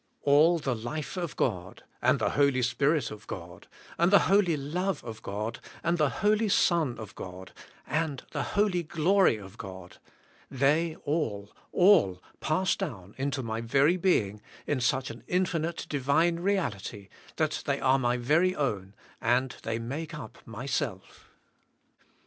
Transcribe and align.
All 0.23 0.57
the 0.57 0.73
life 0.75 1.15
of 1.15 1.35
God, 1.35 1.83
and 2.01 2.17
the 2.17 2.31
Holy 2.31 2.63
Spirit 2.63 3.11
of 3.11 3.27
God, 3.27 3.67
and 3.99 4.09
the 4.11 4.21
Holy 4.31 4.57
love 4.57 5.03
of 5.03 5.21
God 5.21 5.59
and 5.83 5.99
Holy 5.99 6.49
Son 6.49 6.97
of 6.97 7.13
God, 7.13 7.51
and 7.85 8.23
the 8.31 8.41
Holy 8.57 8.81
glory 8.81 9.37
of 9.37 9.59
God, 9.59 9.99
they 10.49 10.95
all, 11.05 11.51
all 11.71 12.19
pass 12.39 12.75
down 12.75 13.13
into 13.19 13.43
my 13.43 13.61
very 13.61 13.95
being 13.95 14.41
in 14.65 14.81
such 14.81 15.11
an 15.11 15.23
infinite, 15.27 15.85
divine 15.87 16.37
reality, 16.39 17.07
that 17.35 17.61
they 17.67 17.79
are 17.79 17.99
my 17.99 18.17
very 18.17 18.55
own 18.55 18.95
and 19.21 19.57
they 19.61 19.77
make 19.77 20.15
up 20.17 20.39
myself. 20.47 21.29